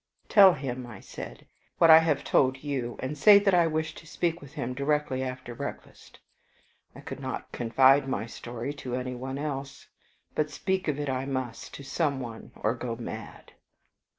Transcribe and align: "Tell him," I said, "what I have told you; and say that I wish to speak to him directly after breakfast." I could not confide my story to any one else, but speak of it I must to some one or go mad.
"Tell 0.29 0.53
him," 0.55 0.87
I 0.87 0.99
said, 0.99 1.45
"what 1.77 1.91
I 1.91 1.99
have 1.99 2.23
told 2.23 2.63
you; 2.63 2.95
and 3.01 3.15
say 3.15 3.37
that 3.37 3.53
I 3.53 3.67
wish 3.67 3.93
to 3.93 4.07
speak 4.07 4.39
to 4.39 4.47
him 4.47 4.73
directly 4.73 5.21
after 5.21 5.53
breakfast." 5.53 6.19
I 6.95 7.01
could 7.01 7.19
not 7.19 7.51
confide 7.51 8.07
my 8.09 8.25
story 8.25 8.73
to 8.81 8.95
any 8.95 9.13
one 9.13 9.37
else, 9.37 9.89
but 10.33 10.49
speak 10.49 10.87
of 10.87 10.99
it 10.99 11.07
I 11.07 11.27
must 11.27 11.75
to 11.75 11.83
some 11.83 12.19
one 12.19 12.49
or 12.55 12.73
go 12.73 12.95
mad. 12.95 13.51